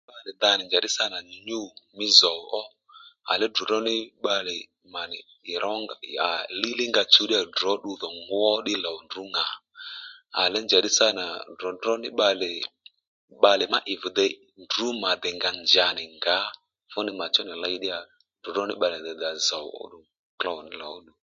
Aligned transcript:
Ndrǔ 0.21 0.31
da 0.41 0.49
nì 0.57 0.63
njàddí 0.67 0.89
sâ 0.97 1.03
nà 1.13 1.19
nyû 1.47 1.59
mí 1.97 2.05
zòw 2.19 2.39
ó 2.61 2.63
à 3.31 3.33
nì 3.39 3.45
dròdró 3.53 3.77
ní 3.87 3.95
bbalè 4.19 4.57
mà 4.93 5.01
nì 5.11 5.17
líylíy 6.61 6.87
ní 6.87 6.91
nga 6.91 7.03
chǔ 7.13 7.21
ddíyà 7.25 7.43
drǒ 7.55 7.71
ddiy 7.77 8.13
ngwó 8.23 8.47
ddí 8.61 8.73
lòw 8.85 8.97
ndrǔ 9.05 9.21
ŋà 9.33 9.45
à 10.41 10.43
lè 10.53 10.59
njàddí 10.65 10.89
sâ 10.97 11.07
nà 11.19 11.25
dròdró 11.57 11.93
nì 12.01 12.07
bbalè 12.13 12.51
bbalè 13.37 13.63
má 13.73 13.79
ì 13.93 13.95
bì 14.01 14.09
dey 14.17 14.33
ndrǔ 14.63 14.85
mà 15.03 15.11
dè 15.23 15.29
nga 15.37 15.49
njǎ 15.61 15.85
nì 15.89 15.91
ndrǔ 15.91 15.97
nì 15.97 16.05
ngǎ 16.17 16.37
fúnì 16.91 17.11
mà 17.19 17.25
chú 17.33 17.41
vì 17.47 17.55
ley 17.63 17.75
ddíyà 17.77 17.99
dròdró 18.41 18.63
nì 18.65 18.73
bbalè 18.77 18.97
nì 19.05 19.11
dǎ 19.21 19.29
zòw 19.47 19.65
òluw 19.81 20.03
klôw 20.39 20.57
mí 20.65 20.73
lò 20.81 20.87
óddù 20.97 21.11